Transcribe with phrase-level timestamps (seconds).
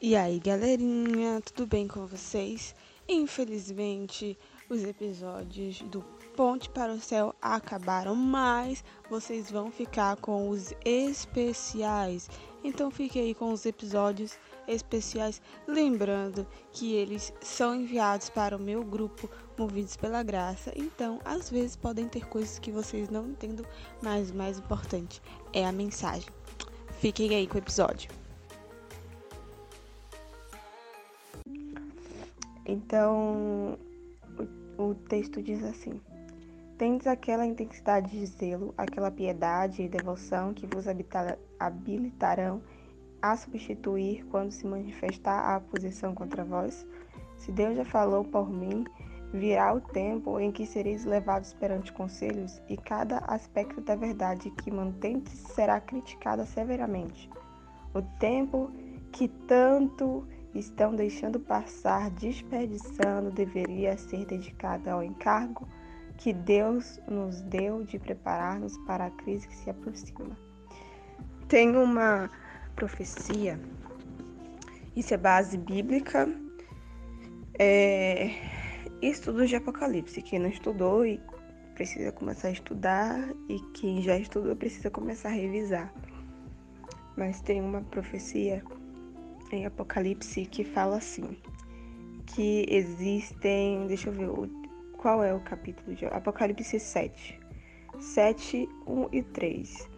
[0.00, 2.72] E aí, galerinha, tudo bem com vocês?
[3.08, 4.38] Infelizmente,
[4.70, 6.02] os episódios do
[6.36, 12.30] Ponte para o Céu acabaram, mas vocês vão ficar com os especiais.
[12.62, 14.38] Então fique aí com os episódios
[14.68, 19.28] especiais, lembrando que eles são enviados para o meu grupo
[19.58, 20.72] Movidos pela Graça.
[20.76, 23.66] Então, às vezes podem ter coisas que vocês não entendam,
[24.00, 25.20] mas o mais importante
[25.52, 26.30] é a mensagem.
[27.00, 28.17] Fiquem aí com o episódio.
[32.68, 33.78] Então,
[34.78, 35.98] o, o texto diz assim:
[36.76, 40.84] Tendes aquela intensidade de zelo, aquela piedade e devoção que vos
[41.58, 42.62] habilitarão
[43.22, 46.86] a substituir quando se manifestar a oposição contra vós?
[47.38, 48.84] Se Deus já falou por mim,
[49.32, 54.70] virá o tempo em que sereis levados perante conselhos, e cada aspecto da verdade que
[54.70, 57.30] mantendes será criticado severamente.
[57.94, 58.70] O tempo
[59.10, 60.26] que tanto
[60.58, 65.68] estão deixando passar, desperdiçando, deveria ser dedicada ao encargo
[66.16, 70.36] que Deus nos deu de preparar-nos para a crise que se aproxima.
[71.46, 72.30] Tem uma
[72.74, 73.58] profecia,
[74.94, 76.28] isso é base bíblica,
[77.58, 78.30] é
[79.00, 80.20] estudo de Apocalipse.
[80.20, 81.20] Quem não estudou e
[81.74, 83.16] precisa começar a estudar,
[83.48, 85.92] e quem já estudou precisa começar a revisar.
[87.16, 88.62] Mas tem uma profecia
[89.52, 91.36] em Apocalipse que fala assim:
[92.26, 93.86] que existem.
[93.86, 94.50] Deixa eu ver
[94.96, 97.38] qual é o capítulo de Apocalipse 7.
[97.98, 99.88] 7, 1 e 3.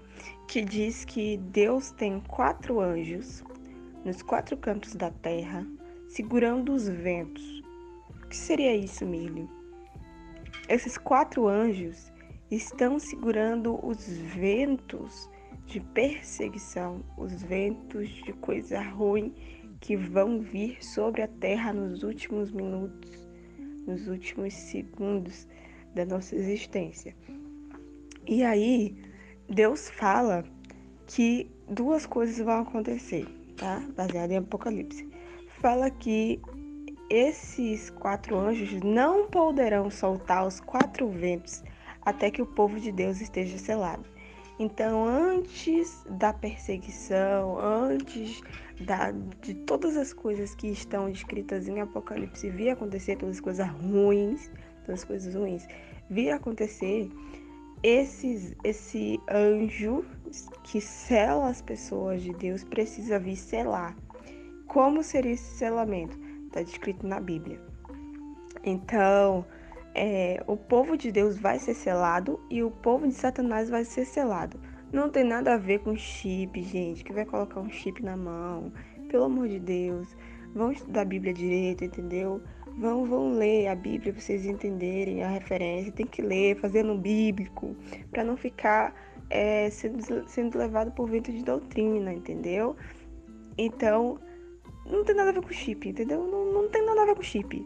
[0.48, 3.44] Que diz que Deus tem quatro anjos
[4.04, 5.66] nos quatro cantos da terra,
[6.08, 7.62] segurando os ventos.
[8.24, 9.48] O que seria isso, Milho?
[10.68, 12.10] Esses quatro anjos
[12.50, 15.29] estão segurando os ventos
[15.70, 19.32] de perseguição, os ventos de coisa ruim
[19.80, 23.28] que vão vir sobre a terra nos últimos minutos,
[23.86, 25.46] nos últimos segundos
[25.94, 27.14] da nossa existência.
[28.26, 28.96] E aí,
[29.48, 30.44] Deus fala
[31.06, 33.26] que duas coisas vão acontecer,
[33.56, 33.80] tá?
[33.96, 35.08] Baseado em Apocalipse.
[35.60, 36.40] Fala que
[37.08, 41.62] esses quatro anjos não poderão soltar os quatro ventos
[42.02, 44.04] até que o povo de Deus esteja selado.
[44.60, 48.42] Então, antes da perseguição, antes
[48.82, 49.10] da,
[49.40, 54.50] de todas as coisas que estão descritas em Apocalipse vir acontecer, todas as coisas ruins,
[54.84, 55.66] todas as coisas ruins
[56.10, 57.08] vir acontecer,
[57.82, 60.04] esses, esse anjo
[60.64, 63.96] que sela as pessoas de Deus precisa vir selar.
[64.66, 66.18] Como seria esse selamento?
[66.48, 67.58] Está descrito na Bíblia.
[68.62, 69.46] Então,
[69.94, 74.04] é, o povo de Deus vai ser selado e o povo de Satanás vai ser
[74.04, 74.60] selado.
[74.92, 78.72] Não tem nada a ver com chip, gente, que vai colocar um chip na mão.
[79.08, 80.16] Pelo amor de Deus,
[80.54, 82.42] vão estudar a Bíblia direito, entendeu?
[82.78, 85.92] Vão, vão ler a Bíblia para vocês entenderem a referência.
[85.92, 87.76] Tem que ler, fazendo bíblico,
[88.10, 88.94] para não ficar
[89.28, 92.76] é, sendo, sendo levado por vento de doutrina, entendeu?
[93.56, 94.18] Então,
[94.90, 96.26] não tem nada a ver com chip, entendeu?
[96.26, 97.64] Não, não tem nada a ver com chip.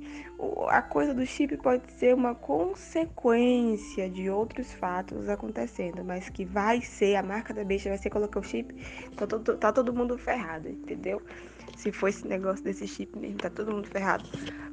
[0.69, 6.81] A coisa do chip pode ser uma consequência de outros fatos acontecendo, mas que vai
[6.81, 8.75] ser, a marca da besta vai ser colocar o chip,
[9.17, 11.23] tá todo, tá todo mundo ferrado, entendeu?
[11.77, 14.25] Se for esse negócio desse chip mesmo, tá todo mundo ferrado.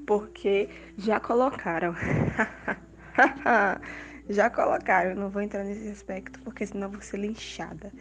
[0.06, 1.96] Porque já colocaram.
[4.30, 5.16] já colocaram.
[5.16, 7.92] Não vou entrar nesse aspecto, porque senão vou ser linchada.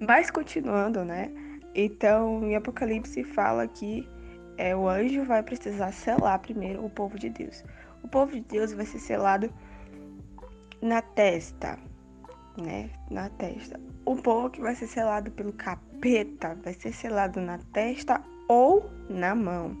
[0.00, 1.30] Mas continuando, né?
[1.80, 4.04] Então, em Apocalipse fala que
[4.56, 7.62] é, o anjo vai precisar selar primeiro o povo de Deus.
[8.02, 9.48] O povo de Deus vai ser selado
[10.82, 11.78] na testa,
[12.60, 12.90] né?
[13.12, 13.78] Na testa.
[14.04, 19.36] O povo que vai ser selado pelo capeta vai ser selado na testa ou na
[19.36, 19.76] mão.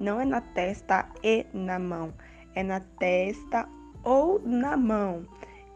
[0.00, 2.12] Não é na testa e na mão,
[2.56, 3.68] é na testa
[4.02, 5.24] ou na mão.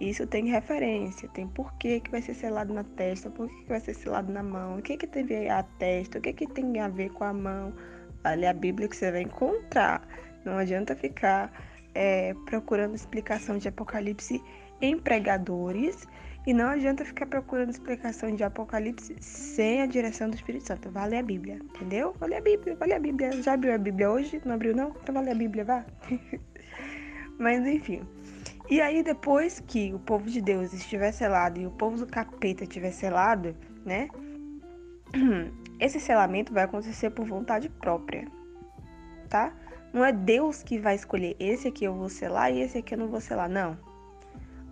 [0.00, 3.92] Isso tem referência, tem porquê que vai ser selado na testa, por que vai ser
[3.94, 6.80] selado na mão, o que, que tem a ver a testa, o que, que tem
[6.80, 7.74] a ver com a mão.
[8.24, 10.06] Olha a Bíblia que você vai encontrar.
[10.44, 11.52] Não adianta ficar
[11.94, 14.42] é, procurando explicação de Apocalipse
[14.80, 16.06] em pregadores
[16.46, 20.90] e não adianta ficar procurando explicação de Apocalipse sem a direção do Espírito Santo.
[20.90, 22.14] Vale a Bíblia, entendeu?
[22.18, 23.32] Vale a Bíblia, vale a Bíblia.
[23.42, 24.40] Já abriu a Bíblia hoje?
[24.46, 24.94] Não abriu não?
[25.02, 25.84] Então vale a Bíblia, vá.
[27.38, 28.02] Mas enfim.
[28.70, 32.62] E aí, depois que o povo de Deus estiver selado e o povo do capeta
[32.62, 34.08] estiver selado, né?
[35.80, 38.28] Esse selamento vai acontecer por vontade própria,
[39.28, 39.52] tá?
[39.92, 42.98] Não é Deus que vai escolher esse aqui eu vou selar e esse aqui eu
[42.98, 43.76] não vou selar, não.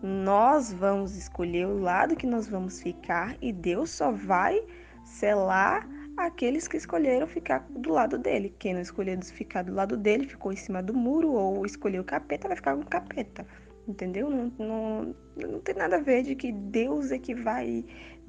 [0.01, 4.63] Nós vamos escolher o lado que nós vamos ficar e Deus só vai
[5.05, 8.55] selar aqueles que escolheram ficar do lado dele.
[8.61, 12.05] Quem não escolheu ficar do lado dele ficou em cima do muro ou escolheu o
[12.05, 13.45] capeta, vai ficar com o capeta.
[13.89, 14.29] Entendeu?
[14.29, 17.85] Não, não, não tem nada a ver de que Deus é que vai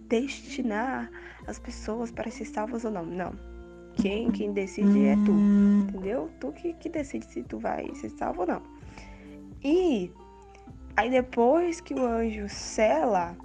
[0.07, 1.11] destinar
[1.45, 3.06] as pessoas para ser salvas ou não.
[3.06, 3.33] Não.
[3.95, 5.33] Quem, quem decide é tu.
[5.89, 6.29] Entendeu?
[6.39, 8.61] Tu que, que decide se tu vai ser salvo ou não.
[9.61, 10.09] E
[10.95, 13.35] aí depois que o anjo sela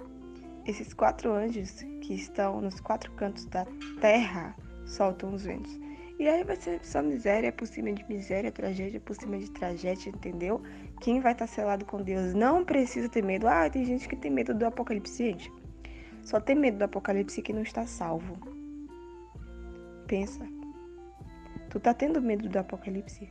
[0.65, 3.67] esses quatro anjos que estão nos quatro cantos da
[3.99, 5.84] terra soltam os ventos.
[6.17, 10.09] E aí vai ser só miséria por cima de miséria, tragédia por cima de tragédia,
[10.09, 10.61] entendeu?
[11.01, 13.47] Quem vai estar selado com Deus não precisa ter medo.
[13.47, 15.51] Ah, tem gente que tem medo do apocalipse, gente.
[16.23, 18.33] Só tem medo do apocalipse que não está salvo.
[20.07, 20.47] Pensa.
[21.69, 23.29] Tu tá tendo medo do apocalipse?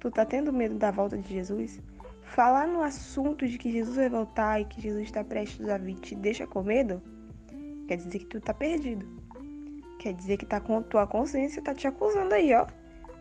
[0.00, 1.82] Tu tá tendo medo da volta de Jesus?
[2.22, 5.96] Falar no assunto de que Jesus vai voltar e que Jesus está prestes a vir
[5.96, 7.02] te deixa com medo?
[7.86, 9.21] Quer dizer que tu tá perdido.
[10.02, 12.66] Quer dizer que tá com tua consciência tá te acusando aí, ó.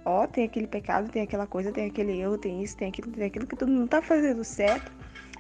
[0.04, 3.26] Ó, tem aquele pecado, tem aquela coisa, tem aquele erro, tem isso, tem aquilo, tem
[3.26, 4.92] aquilo que tu não tá fazendo certo.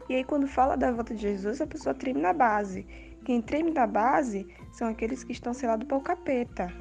[0.08, 2.86] E aí quando fala da volta de Jesus, a pessoa treme na base.
[3.26, 6.72] Quem treme na base são aqueles que estão selados pelo capeta,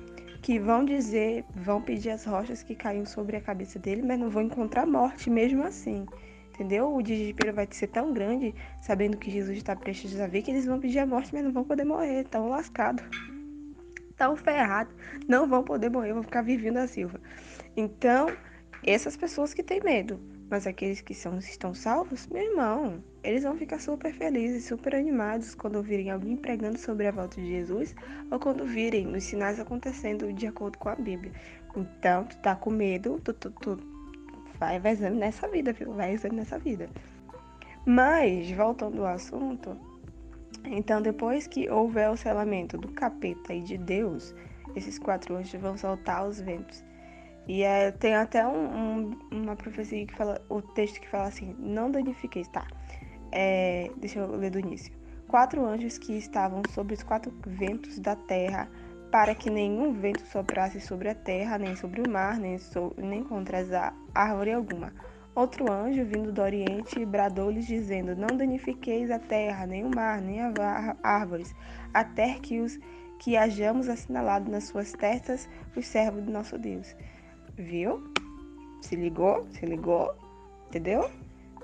[0.42, 4.28] que vão dizer, vão pedir as rochas que caíram sobre a cabeça dele, mas não
[4.28, 6.04] vão encontrar morte mesmo assim.
[6.52, 6.94] Entendeu?
[6.94, 10.66] O desespero vai ser tão grande, sabendo que Jesus está prestes a vir, que eles
[10.66, 12.20] vão pedir a morte, mas não vão poder morrer.
[12.20, 13.39] Estão lascados.
[14.20, 14.94] Estão ferrados.
[15.26, 17.18] Não vão poder morrer, vão ficar vivendo a Silva.
[17.74, 18.30] Então,
[18.84, 20.20] essas pessoas que têm medo.
[20.50, 25.54] Mas aqueles que são, estão salvos, meu irmão, eles vão ficar super felizes, super animados
[25.54, 27.94] quando ouvirem alguém pregando sobre a volta de Jesus
[28.30, 31.32] ou quando virem os sinais acontecendo de acordo com a Bíblia.
[31.74, 33.78] Então, tu tá com medo, tu, tu, tu
[34.58, 35.94] vai, vai examinar essa vida, viu?
[35.94, 36.90] Vai examinar essa vida.
[37.86, 39.78] Mas, voltando ao assunto,
[40.64, 44.34] então depois que houver o selamento do capeta e de Deus,
[44.76, 46.84] esses quatro anjos vão soltar os ventos.
[47.46, 51.54] E é, tem até um, um, uma profecia que fala, o texto que fala assim,
[51.58, 52.66] não danifiqueis, tá?
[53.32, 54.92] É, deixa eu ler do início.
[55.26, 58.68] Quatro anjos que estavam sobre os quatro ventos da terra
[59.10, 63.24] para que nenhum vento soprasse sobre a terra, nem sobre o mar, nem, so, nem
[63.24, 63.58] contra
[64.14, 64.92] árvore alguma.
[65.34, 70.40] Outro anjo, vindo do Oriente, bradou-lhes, dizendo: Não danifiqueis a terra, nem o mar, nem
[70.40, 70.54] as
[71.02, 71.54] árvores,
[71.94, 72.78] até que os
[73.20, 76.96] que hajamos assinalado nas suas testas os servos do nosso Deus.
[77.54, 78.02] Viu?
[78.80, 79.46] Se ligou?
[79.50, 80.14] Se ligou?
[80.68, 81.10] Entendeu?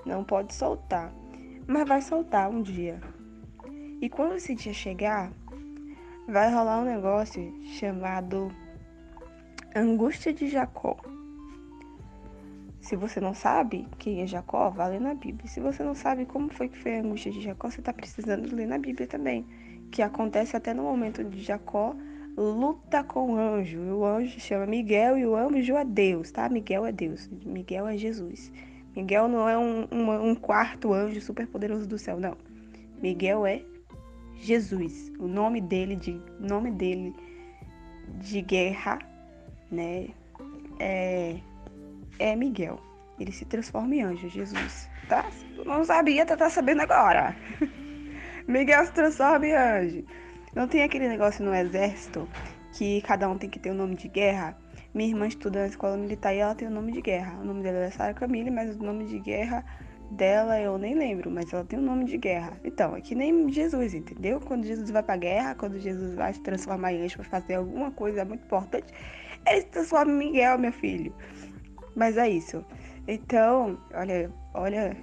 [0.05, 1.11] Não pode soltar.
[1.65, 3.01] Mas vai soltar um dia.
[3.99, 5.31] E quando esse dia chegar,
[6.27, 8.51] vai rolar um negócio chamado
[9.75, 10.95] Angústia de Jacó.
[12.87, 15.45] Se você não sabe quem é Jacó, vá ler na Bíblia.
[15.45, 18.55] Se você não sabe como foi que foi a angústia de Jacó, você está precisando
[18.55, 19.45] ler na Bíblia também.
[19.91, 21.93] Que acontece até no momento de Jacó
[22.37, 23.77] luta com o anjo.
[23.81, 26.47] O anjo chama Miguel e o anjo é Deus, tá?
[26.47, 27.29] Miguel é Deus.
[27.45, 28.53] Miguel é Jesus.
[28.95, 32.37] Miguel não é um, um, um quarto anjo super poderoso do céu, não.
[33.01, 33.63] Miguel é
[34.37, 37.13] Jesus, o nome dele de nome dele
[38.21, 38.97] de guerra,
[39.69, 40.07] né?
[40.79, 41.41] É,
[42.19, 42.79] é Miguel.
[43.19, 44.89] Ele se transforma em anjo, Jesus.
[45.07, 45.25] Tá?
[45.65, 47.35] Não sabia, tu tá sabendo agora.
[48.47, 50.05] Miguel se transforma em anjo.
[50.55, 52.27] Não tem aquele negócio no exército
[52.73, 54.57] que cada um tem que ter o um nome de guerra.
[54.93, 57.39] Minha irmã estuda na escola militar e ela tem o um nome de guerra.
[57.39, 59.63] O nome dela é Sara Camille, mas o nome de guerra
[60.11, 62.57] dela eu nem lembro, mas ela tem um nome de guerra.
[62.63, 64.39] Então, é que nem Jesus, entendeu?
[64.39, 67.91] Quando Jesus vai pra guerra, quando Jesus vai se transformar em anjo pra fazer alguma
[67.91, 68.93] coisa muito importante,
[69.45, 71.13] ele se transforma em Miguel, meu filho.
[71.97, 72.63] Mas é isso.
[73.07, 74.95] Então, olha, olha,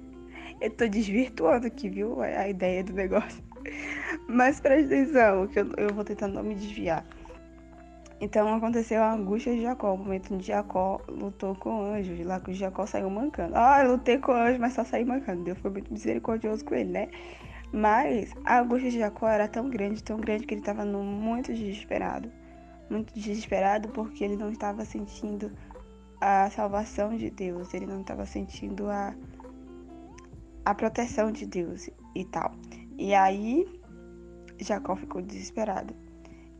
[0.58, 2.22] eu tô desvirtuando aqui, viu?
[2.22, 3.44] A ideia do negócio.
[4.26, 7.04] Mas presta atenção, que eu, eu vou tentar não me desviar.
[8.22, 12.54] Então aconteceu a angústia de Jacó, o momento onde Jacó lutou com anjos, lá que
[12.54, 13.52] Jacó saiu mancando.
[13.54, 15.44] Ah, eu lutei com anjos, mas só saí mancando.
[15.44, 17.08] Deus foi muito misericordioso com ele, né?
[17.70, 22.30] Mas a angústia de Jacó era tão grande, tão grande, que ele estava muito desesperado.
[22.88, 25.50] Muito desesperado porque ele não estava sentindo
[26.20, 29.14] a salvação de Deus, ele não estava sentindo a,
[30.64, 32.52] a proteção de Deus e tal.
[32.98, 33.66] E aí
[34.58, 35.94] Jacó ficou desesperado.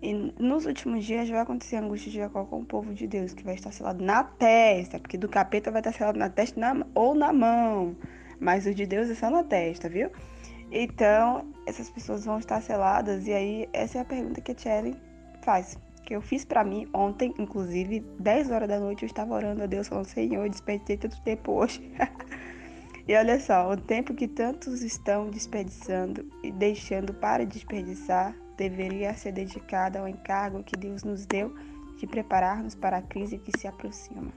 [0.03, 3.35] E nos últimos dias vai acontecer a angústia de Jacó com o povo de Deus,
[3.35, 6.87] que vai estar selado na testa, porque do capeta vai estar selado na testa na,
[6.95, 7.95] ou na mão,
[8.41, 10.11] mas o de Deus é só na testa, viu?
[10.73, 14.97] Então, essas pessoas vão estar seladas, e aí essa é a pergunta que a Tchellen
[15.43, 19.63] faz, que eu fiz para mim ontem, inclusive, 10 horas da noite eu estava orando
[19.63, 21.93] a Deus, falando, Senhor, desperdicei tanto tempo hoje.
[23.07, 29.33] e olha só, o tempo que tantos estão desperdiçando e deixando para desperdiçar, deveria ser
[29.33, 31.55] dedicada ao encargo que Deus nos deu
[31.97, 34.33] de preparar-nos para a crise que se aproxima.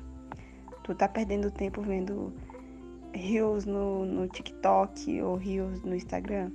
[0.84, 2.34] Tu tá perdendo tempo vendo
[3.14, 6.52] reels no, no TikTok ou reels no Instagram?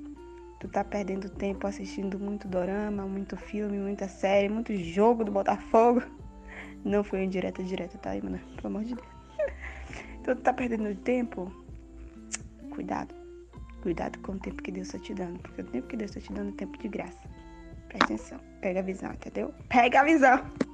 [0.60, 6.02] Tu tá perdendo tempo assistindo muito dorama, muito filme, muita série, muito jogo do Botafogo?
[6.84, 7.62] Não foi em direta
[8.00, 8.40] tá, mano?
[8.56, 9.08] Pelo amor de Deus.
[10.20, 11.52] Então tu tá perdendo tempo?
[12.70, 13.14] Cuidado.
[13.82, 15.38] Cuidado com o tempo que Deus tá te dando.
[15.40, 17.28] Porque o tempo que Deus tá te dando é tempo de graça.
[17.88, 18.40] Presta atenção.
[18.60, 19.54] Pega a visão, entendeu?
[19.68, 20.67] Pega a visão!